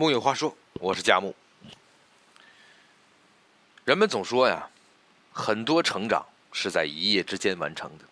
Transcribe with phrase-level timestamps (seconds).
[0.00, 1.36] 木有话说，我是佳木。
[3.84, 4.70] 人们总说呀，
[5.30, 8.04] 很多成长是在一夜之间完成的，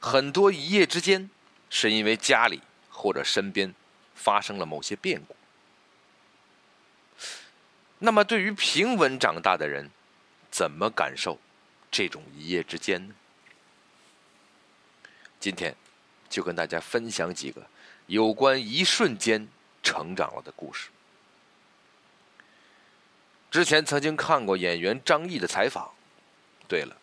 [0.00, 1.28] 很多一夜之间
[1.68, 3.74] 是因为家里或者身边
[4.14, 5.36] 发生了某些变故。
[7.98, 9.90] 那么，对于平稳长大的人，
[10.50, 11.38] 怎么感受
[11.90, 13.14] 这种一夜之间呢？
[15.38, 15.76] 今天
[16.30, 17.66] 就跟大家分享几个
[18.06, 19.46] 有关一瞬间。
[19.84, 20.88] 成长了的故事。
[23.50, 25.94] 之前曾经看过演员张译的采访，
[26.66, 26.96] 对了，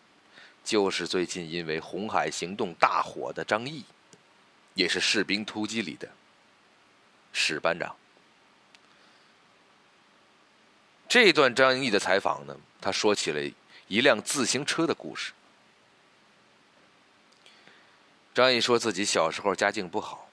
[0.66, 3.86] 就是最近因为《红海行动》大火的张译，
[4.74, 6.10] 也是《士兵突击》里的
[7.32, 7.96] 史班长。
[11.08, 13.40] 这段张译的采访呢，他说起了
[13.88, 15.32] 一辆自行车的故事。
[18.34, 20.31] 张译说自己小时候家境不好。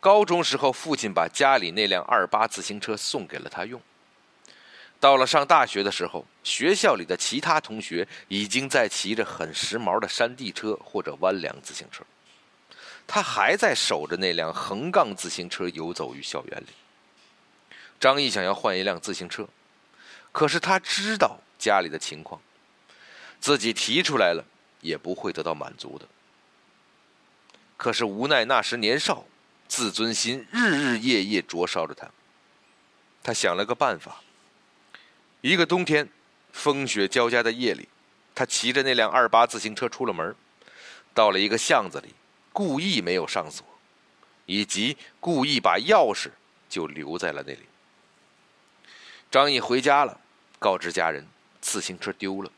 [0.00, 3.80] 高中时候，父亲把家里那辆二八自行车送给了他用。
[4.98, 12.02] 到了上大学的时候，学校里的其他同学已经在骑着很时髦的山地车或者弯梁自行车，
[13.06, 16.68] 他还在守着那辆横杠自行车游走于校园里。
[17.98, 19.46] 张毅想要换一辆自行车，
[20.32, 22.40] 可是他知道家里的情况，
[23.38, 24.42] 自己提出来了
[24.80, 26.06] 也不会得到满足的。
[27.76, 29.26] 可是无奈那时年少。
[29.70, 32.10] 自尊心日日夜夜灼烧着他。
[33.22, 34.20] 他想了个办法。
[35.42, 36.08] 一个冬天，
[36.52, 37.88] 风雪交加的夜里，
[38.34, 40.34] 他骑着那辆二八自行车出了门，
[41.14, 42.12] 到了一个巷子里，
[42.52, 43.64] 故意没有上锁，
[44.44, 46.30] 以及故意把钥匙
[46.68, 47.62] 就留在了那里。
[49.30, 50.20] 张毅回家了，
[50.58, 51.24] 告知家人
[51.60, 52.50] 自行车丢了。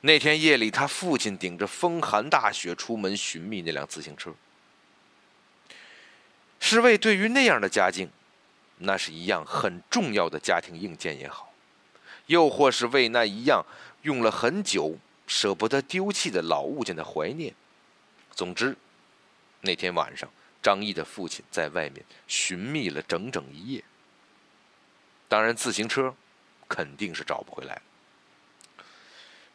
[0.00, 4.34] 那天夜里，他父亲顶着风寒大雪出门寻觅那辆自行车。
[6.72, 8.08] 是为对于那样的家境，
[8.78, 11.52] 那是一样很重要的家庭硬件也好，
[12.26, 13.64] 又或是为那一样
[14.02, 14.96] 用了很久
[15.26, 17.54] 舍不得丢弃的老物件的怀念。
[18.34, 18.74] 总之，
[19.60, 20.26] 那天晚上，
[20.62, 23.84] 张毅的父亲在外面寻觅了整整一夜。
[25.28, 26.14] 当然，自行车
[26.66, 27.82] 肯定是找不回来了。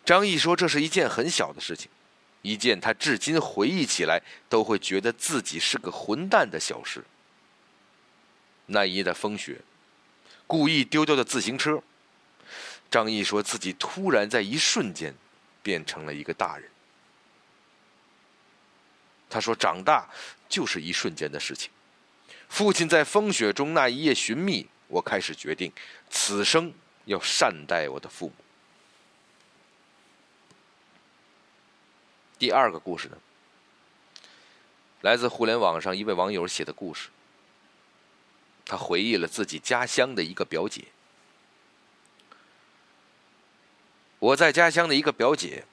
[0.06, 1.90] 张毅说：“这是一件很小的事情。”
[2.42, 7.04] 一件他至今回忆起来都会觉得自己是个混蛋的小事。
[8.68, 9.62] 那一夜的风雪，
[10.46, 11.82] 故意丢掉的自行车。
[12.90, 15.14] 张毅说自己突然在一瞬间
[15.62, 16.70] 变成了一个大人。
[19.30, 20.10] 他说：“长大
[20.48, 21.70] 就是一瞬间的事情。”
[22.48, 25.70] 父亲在风雪中那一夜寻觅，我开始决定，
[26.10, 26.74] 此生
[27.04, 28.34] 要善待我的父母。
[32.40, 33.18] 第二个故事呢，
[35.02, 37.10] 来自互联网上一位网友写的故事。
[38.64, 40.86] 他回忆了自己家乡的一个表姐。
[44.20, 45.64] 我在家乡的一个表姐，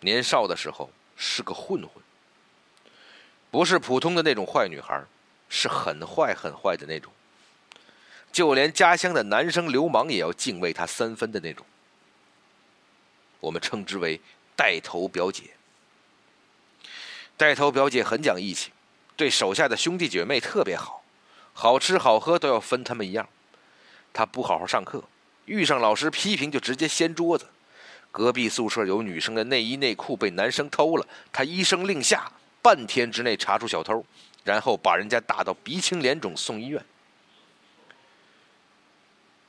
[0.00, 1.90] 年少的时候是个混混，
[3.50, 5.04] 不是普通的那种坏女孩，
[5.48, 7.12] 是很坏很坏的那种，
[8.32, 11.64] 就连家乡的男生流氓也要敬畏她三分的那种。
[13.40, 14.20] 我们称之为
[14.56, 15.50] 带头表姐。
[17.42, 18.70] 带头表姐很讲义气，
[19.16, 21.02] 对手下的兄弟姐妹特别好，
[21.52, 23.28] 好吃好喝都要分他们一样。
[24.12, 25.02] 她不好好上课，
[25.46, 27.44] 遇上老师批评就直接掀桌子。
[28.12, 32.30] 隔壁宿舍有女生的内衣内裤被男生偷了，她一声令下，
[32.62, 34.06] 半天之内查出小偷，
[34.44, 36.80] 然后把人家打到鼻青脸肿送医院。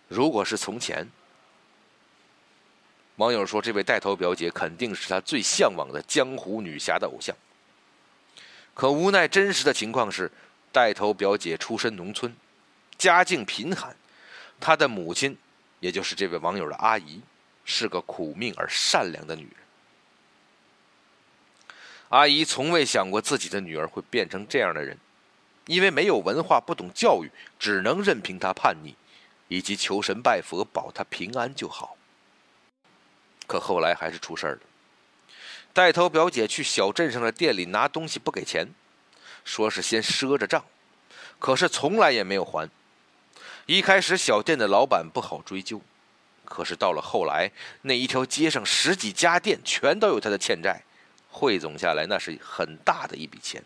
[0.07, 1.07] 如果是从前，
[3.17, 7.35] 网友说这位带头表姐肯定是他最向往的江湖女侠的偶像。
[8.73, 10.31] 可无奈，真实的情况是，
[10.71, 12.35] 带头表姐出身农村，
[12.97, 13.95] 家境贫寒，
[14.59, 15.37] 她的母亲，
[15.79, 17.21] 也就是这位网友的阿姨，
[17.63, 19.53] 是个苦命而善良的女人。
[22.09, 24.97] 阿姨从未想过自己的女儿会变成这样的人，
[25.67, 28.95] 因为没有文化、不懂教育，只能任凭她叛逆，
[29.47, 31.95] 以及求神拜佛保她平安就好。
[33.45, 34.59] 可后来还是出事了。
[35.73, 38.67] 带头表姐去小镇上的店里拿东西不给钱，
[39.43, 40.63] 说是先赊着账，
[41.39, 42.69] 可是从来也没有还。
[43.65, 45.81] 一开始小店的老板不好追究，
[46.45, 50.83] 可是到了后来，那一条街上十几家店全都有他的欠债，
[51.31, 53.63] 汇总下来那是很大的一笔钱。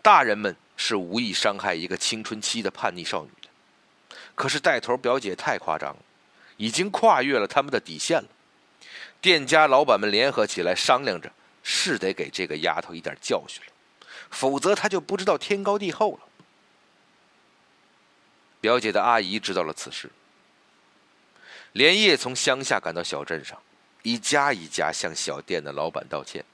[0.00, 5.98] 大人们是无意伤害一个青春期的叛逆少女的，可是带头表姐太夸张了，
[6.56, 8.28] 已经跨越了他们的底线了。
[9.20, 11.30] 店家老板们联合起来商量着，
[11.62, 13.72] 是得给这个丫头一点教训了，
[14.30, 16.20] 否则她就不知道天高地厚了。
[18.60, 20.10] 表姐的阿姨知道了此事，
[21.72, 23.60] 连夜从乡下赶到小镇上，
[24.02, 26.44] 一家一家向小店的老板道歉、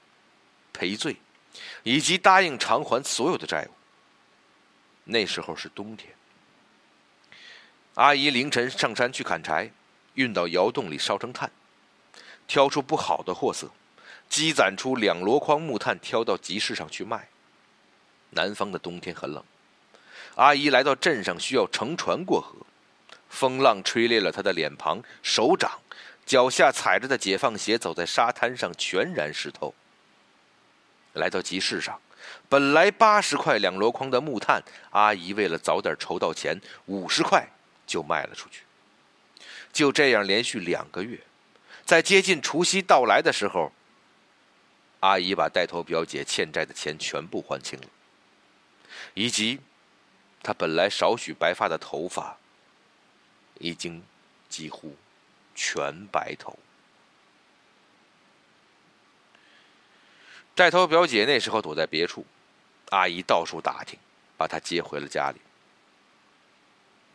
[0.71, 1.17] 赔罪，
[1.83, 3.71] 以及答应偿还所有的债务。
[5.05, 6.13] 那时候是冬天，
[7.93, 9.71] 阿姨凌晨上山去砍柴，
[10.15, 11.49] 运到窑洞里烧成炭，
[12.47, 13.69] 挑出不好的货色，
[14.29, 17.27] 积攒出两箩筐木炭，挑到集市上去卖。
[18.31, 19.43] 南方的冬天很冷。
[20.35, 22.55] 阿姨来到镇上，需要乘船过河，
[23.29, 25.79] 风浪吹裂了她的脸庞、手掌，
[26.25, 29.73] 脚下踩着的解放鞋走在沙滩上，全然湿透。
[31.13, 31.99] 来到集市上，
[32.47, 34.61] 本来八十块两箩筐的木炭，
[34.91, 37.47] 阿姨为了早点筹到钱，五十块
[37.87, 38.61] 就卖了出去。
[39.73, 41.19] 就这样连续两个月，
[41.87, 43.71] 在接近除夕到来的时候，
[44.99, 47.87] 阿姨把带头表姐欠债的钱全部还清了，
[49.13, 49.61] 以及。
[50.43, 52.37] 她本来少许白发的头发，
[53.59, 54.03] 已经
[54.47, 54.95] 几乎
[55.55, 56.57] 全白头。
[60.55, 62.25] 带头表姐那时候躲在别处，
[62.91, 63.97] 阿姨到处打听，
[64.37, 65.41] 把她接回了家里。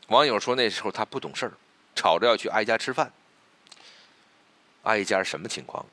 [0.08, 1.52] 网友说那时候她不懂事儿，
[1.94, 3.12] 吵着要去挨家吃饭。
[4.82, 5.84] 挨家什么情况？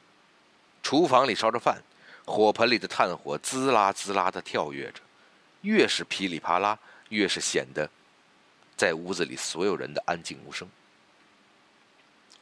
[0.81, 1.83] 厨房里烧着饭，
[2.25, 5.01] 火盆里的炭火滋啦滋啦的跳跃着，
[5.61, 6.79] 越是噼里啪啦。
[7.09, 7.89] 越是显得，
[8.77, 10.69] 在屋子里所有人的安静无声。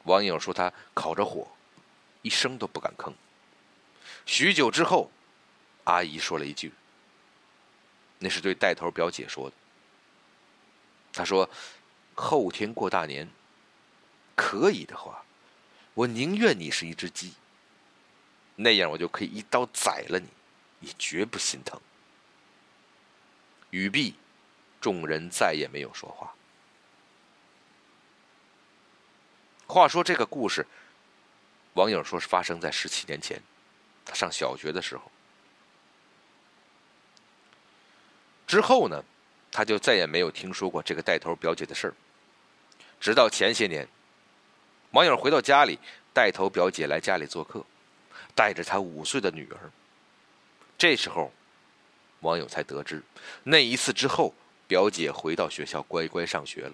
[0.04, 1.48] 网友说他烤着火，
[2.22, 3.14] 一声都不敢吭。
[4.26, 5.10] 许久之后，
[5.86, 6.74] 阿姨说了一句
[8.20, 9.56] ：“那是对带头表姐说的。”
[11.16, 11.50] 她说
[12.14, 13.30] ：“后天过大年，
[14.36, 15.24] 可以的话，
[15.98, 17.34] 我宁愿你是一只鸡，
[18.56, 20.28] 那样我就可以一刀宰了你，
[20.80, 21.82] 你绝不心疼。”
[23.72, 24.16] 语毕。
[24.80, 26.32] 众人再也没有说话。
[29.66, 30.66] 话说这个故事，
[31.74, 33.42] 网友说是发生在十七年前，
[34.06, 35.12] 他上小学的时候。
[38.46, 39.04] 之后呢，
[39.52, 41.94] 他就再也没有听说过这个带头表姐的事儿。
[43.00, 43.86] 直到前些年，
[44.98, 45.78] 网友回到家里，
[46.12, 47.64] 带头表姐来家里做客，
[48.34, 49.70] 带着她五岁的女儿。
[50.76, 51.32] 这时候，
[52.22, 53.04] 网友才得知，
[53.44, 54.34] 那一次之后。
[54.68, 56.74] 表姐回到学校乖乖上学了，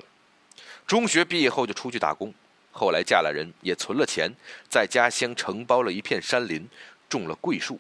[0.88, 2.34] 中学毕业后就出去打工，
[2.72, 4.34] 后来嫁了人，也存了钱，
[4.68, 6.68] 在家乡承包了一片山林，
[7.08, 7.80] 种了桂树，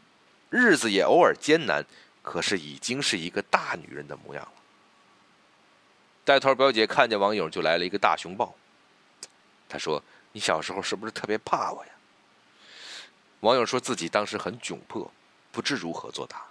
[0.51, 1.84] 日子也偶尔艰难，
[2.22, 4.51] 可是已经是一个大女人的模样了。
[6.24, 8.54] 带头表姐看见网友就来了一个大熊抱，
[9.68, 11.91] 她说：“你小时候是不是特别怕我呀？”
[13.39, 15.09] 网友说自己当时很窘迫，
[15.51, 16.45] 不知如何作答。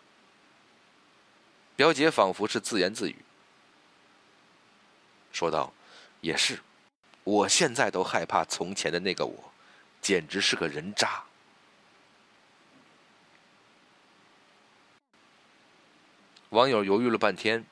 [1.77, 3.17] 表姐仿佛是自言自语。
[5.33, 5.73] 说道
[6.21, 6.61] ：“也是，
[7.25, 9.53] 我现在都害怕从前的那个我，
[10.01, 11.25] 简直是个人渣。”
[16.51, 17.65] 网友犹豫了半天，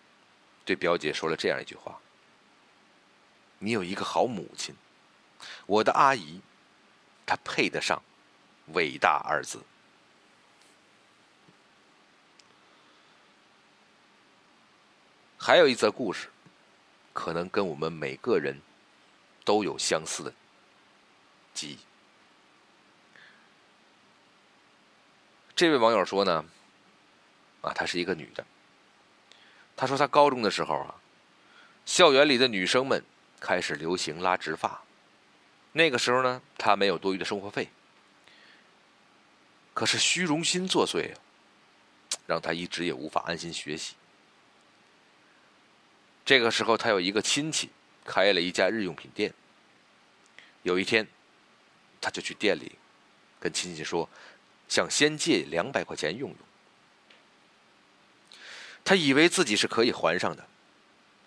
[0.64, 2.00] 对表姐说了这样一句话
[3.60, 4.74] ：“你有一个好母亲，
[5.66, 6.40] 我的阿姨，
[7.26, 8.00] 她配得上
[8.74, 9.60] ‘伟大’二字。”
[15.36, 16.28] 还有一则故事。
[17.12, 18.58] 可能跟我们每个人
[19.44, 20.32] 都有相似的
[21.52, 21.78] 记忆。
[25.56, 26.44] 这位网友说呢，
[27.60, 28.46] 啊，她是一个女的。
[29.76, 30.94] 她说她高中的时候啊，
[31.84, 33.04] 校园里的女生们
[33.40, 34.80] 开始流行拉直发，
[35.72, 37.68] 那个时候呢，他没有多余的生活费，
[39.72, 41.14] 可是虚荣心作祟，
[42.26, 43.94] 让他一直也无法安心学习。
[46.24, 47.70] 这个时候，他有一个亲戚
[48.04, 49.32] 开了一家日用品店。
[50.62, 51.06] 有一天，
[52.00, 52.76] 他就去店里
[53.38, 54.08] 跟亲戚说，
[54.68, 56.38] 想先借两百块钱用用。
[58.84, 60.46] 他以为自己是可以还上的，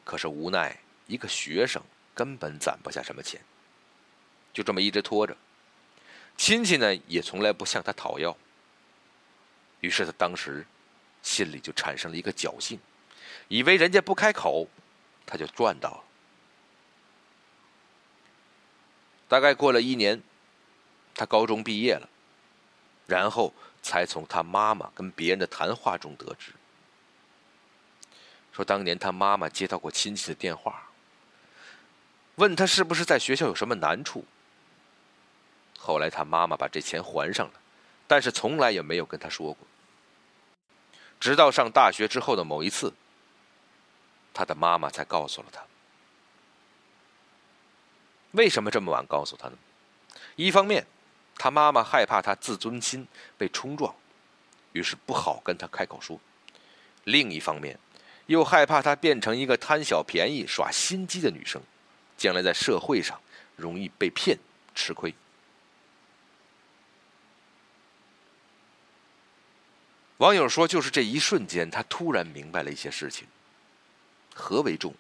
[0.04, 1.82] 可是无奈一个学生
[2.14, 3.42] 根本攒不下什么钱，
[4.54, 5.36] 就这么一直拖着。
[6.38, 8.38] 亲戚呢也从来不向他讨要，
[9.82, 10.66] 于是他当时
[11.22, 12.80] 心里就产生了一个侥幸，
[13.48, 14.68] 以为人家不开口。
[15.26, 16.04] 他就赚到了。
[19.30, 20.22] 大概过了一年，
[21.16, 22.10] 他高中毕业了，
[23.08, 26.52] 然后才从他妈妈跟别人的谈话中得知，
[28.52, 30.90] 说当年他妈妈接到过亲戚的电话，
[32.36, 34.26] 问他是不是在学校有什么难处。
[35.86, 37.54] 后来他妈妈把这钱还上了，
[38.08, 39.68] 但是从来也没有跟他说过。
[41.20, 42.94] 直到上大学之后的某一次。
[44.36, 45.62] 他的妈妈才告诉了他，
[48.32, 49.54] 为什么这么晚告诉他呢？
[50.36, 50.88] 一方面，
[51.36, 53.94] 他妈妈害怕他自尊心被冲撞，
[54.72, 56.18] 于是不好跟他开口说；
[57.04, 57.78] 另一方面，
[58.26, 61.62] 又害怕他变成一个贪小便宜、耍心机的女生，
[62.18, 63.22] 将来在社会上
[63.56, 64.36] 容易被骗
[64.74, 65.14] 吃亏。
[70.24, 73.28] 网友说：“就是这一瞬间，他突然明白了一些事情。
[74.34, 74.96] 何为重，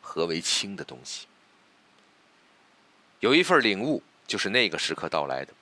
[0.00, 1.28] 何为轻的东西。
[3.20, 5.52] 有一份领悟，就是那个时刻到来的。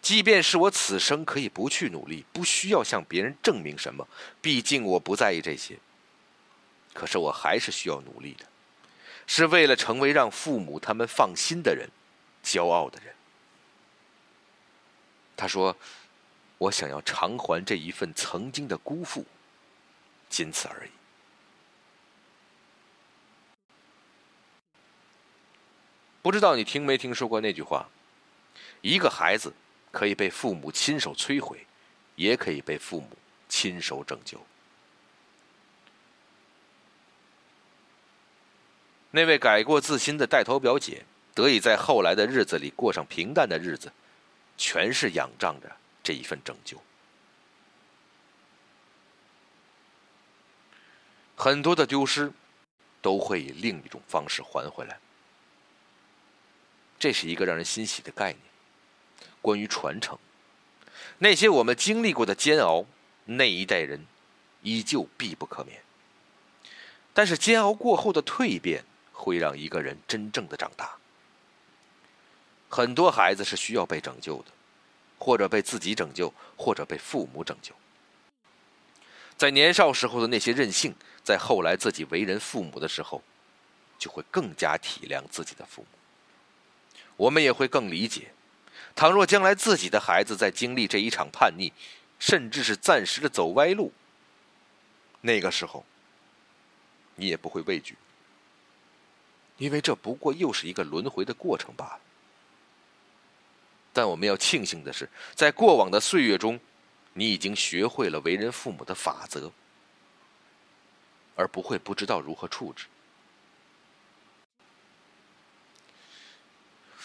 [0.00, 4.08] 即便是我此生可以不去努力，不需要向别人证明什么，
[4.40, 5.78] 毕竟我不在意这些。
[6.94, 8.46] 可是我还是需要努力的，
[9.26, 11.90] 是为了成为让父母他们放心的人，
[12.42, 13.14] 骄傲的人。”
[15.36, 15.76] 他说。
[16.58, 19.24] 我想要偿还这一份曾经的辜负，
[20.28, 20.90] 仅此而已。
[26.20, 27.88] 不知道你听没听说过那句话：
[28.80, 29.54] 一个孩子
[29.92, 31.64] 可以被父母亲手摧毁，
[32.16, 33.10] 也可以被父母
[33.48, 34.44] 亲手拯救。
[39.12, 43.90] 那位改过自新的带头表姐，得以在后来的日子里过上平淡的日子，
[44.58, 45.76] 全是仰仗着。
[46.08, 46.80] 这一份拯救，
[51.36, 52.32] 很多的丢失，
[53.02, 54.98] 都会以另一种方式还回来。
[56.98, 58.40] 这是一个让人欣喜的概念。
[59.42, 60.18] 关于传承，
[61.18, 62.86] 那些我们经历过的煎熬，
[63.26, 64.06] 那一代人
[64.62, 65.82] 依旧必不可免。
[67.12, 70.96] 但是煎熬过后的蜕变，会让一个人真正的长大。
[72.70, 74.52] 很多孩子是需要被拯救的。
[75.28, 77.74] 或者被自己拯救，或者被父母拯救。
[79.36, 83.22] 在年少时候的那些任性，在后来自己为人父母的时候，
[83.98, 85.88] 就会更加体谅自己的父母。
[87.18, 88.32] 我们也会更理解，
[88.96, 91.74] 倘若将来自己的孩子在经历这一场叛逆，
[92.18, 93.92] 甚至是暂时的走歪路，
[95.20, 95.84] 那个时候，
[97.16, 97.98] 你也不会畏惧，
[99.58, 102.00] 因为这不过又是一个轮回的过程罢了。
[103.98, 106.60] 但我们要庆幸的是，在过往的岁月中，
[107.14, 109.50] 你已经学会了为人父母的法则，
[111.34, 112.86] 而不会不知道如何处置。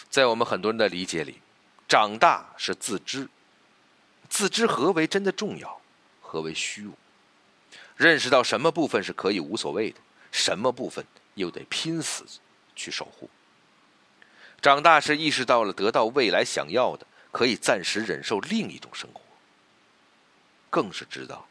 [0.08, 1.40] 在我们很多人的理解里，
[1.88, 3.28] 长大是自知，
[4.28, 5.80] 自知何为真的重要，
[6.20, 6.94] 何为虚无，
[7.96, 9.98] 认识到什么部分是可以无所谓的，
[10.30, 12.24] 什么部分又得拼死
[12.76, 13.28] 去守护。
[14.64, 19.20] 长大是意识到了得到未来想要的，可以暂时忍受另一种生活。
[20.70, 21.46] 更是知道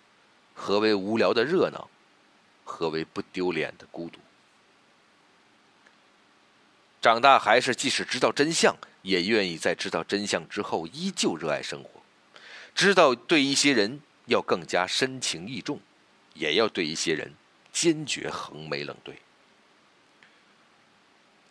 [0.55, 1.88] 何为无聊的热闹，
[2.63, 4.17] 何为不丢脸的孤独。
[7.03, 12.01] 长大还是即使知道真相，也愿意在知道真相之后依旧热爱生活，
[12.74, 15.79] 知道对一些人要更加深情义重，
[16.34, 17.36] 也要对一些人
[17.72, 19.20] 坚决横眉冷对。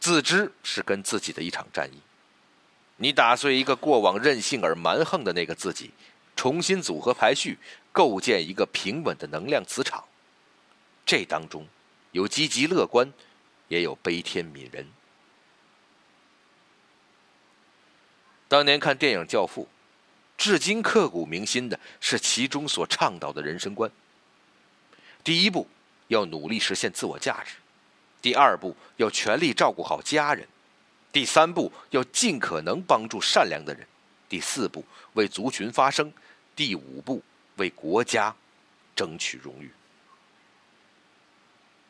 [0.03, 2.01] 自知是跟自己的一场战役，
[2.97, 5.93] 你打碎一个过往任性而蛮横的那个自己，
[6.35, 7.57] 重新组合排序，
[7.93, 10.03] 构建一个平稳的能量磁场。
[11.07, 11.65] 这当中
[12.11, 13.13] 有积极乐观，
[13.69, 14.89] 也有悲天悯人。
[18.49, 19.69] 当年看电影《教父》，
[20.37, 23.89] 至今刻骨铭心的是其中所倡导的人生观：
[25.23, 25.69] 第一步，
[26.09, 27.62] 要努力实现自我价值。
[28.23, 30.47] 第二步要全力照顾好家人，
[31.13, 33.85] 第三步要尽可能帮助善良的人，
[34.29, 36.11] 第四步为族群发声，
[36.55, 37.21] 第五步
[37.57, 38.35] 为国家
[38.95, 39.71] 争取荣誉。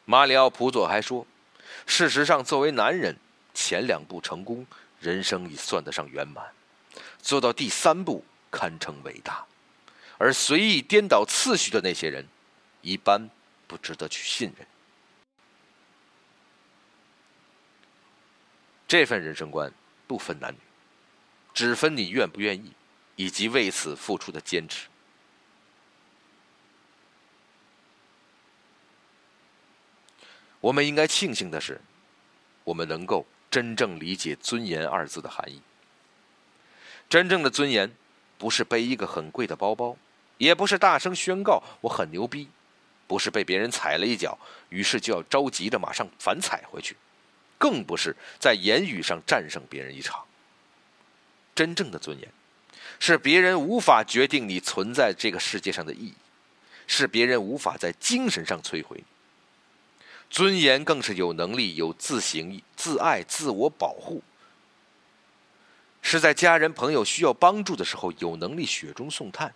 [0.06, 1.26] 马里奥·普佐还说
[1.86, 3.14] ：“事实上，作为男人，
[3.52, 4.66] 前两步成功，
[5.00, 6.42] 人生已算得上圆满；
[7.20, 9.44] 做到第三步，堪称伟大。
[10.18, 12.26] 而随意颠倒次序的那些人，
[12.80, 13.28] 一般
[13.66, 14.66] 不值得去信任。”
[18.92, 19.72] 这份人生观
[20.06, 20.58] 不分男女，
[21.54, 22.72] 只分你愿不愿意，
[23.16, 24.86] 以及为此付出的坚持。
[30.60, 31.80] 我们应该庆幸的是，
[32.64, 35.62] 我们能够真正理解“尊严”二字的含义。
[37.08, 37.90] 真正的尊严，
[38.36, 39.96] 不是背一个很贵的包包，
[40.36, 42.50] 也不是大声宣告我很牛逼，
[43.06, 46.94] 不是被别人踩了一脚，于是就要着急的马上反踩回去。
[47.62, 50.24] 更不是在言语上战胜别人一场。
[51.54, 52.28] 真正的尊严，
[52.98, 56.14] 是别人无法决定你存在这个世界上的意义，
[56.88, 59.04] 是别人无法在精神上摧毁你。
[60.28, 64.24] 尊严更是有能力、有自省、自爱、自我保护，
[66.00, 69.54] 是在家人朋友需要帮助的时候有能力雪中送炭，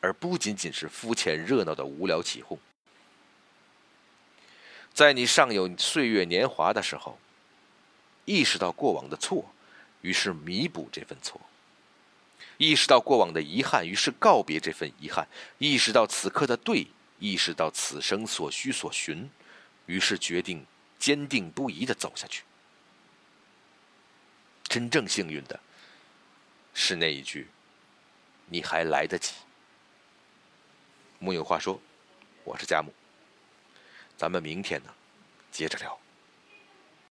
[0.00, 2.56] 而不仅仅是肤浅热闹的无聊起哄。
[4.94, 7.18] 在你尚有岁月年华的时候，
[8.24, 9.52] 意识到过往的错，
[10.02, 11.40] 于是弥补这份错；
[12.58, 15.24] 意识到过往的遗憾，于是告别这份遗憾；
[15.58, 16.86] 意识到此刻的对，
[17.18, 19.28] 意识到此生所需所寻，
[19.86, 20.64] 于是决定
[20.98, 22.44] 坚定不移的走下去。
[24.64, 25.58] 真正幸运的，
[26.72, 27.48] 是那一句
[28.46, 29.34] ：“你还来得及。”
[31.18, 31.78] 木有话说，
[32.44, 32.94] 我是佳木。
[34.16, 34.94] 咱们明天呢，
[35.50, 35.99] 接着聊。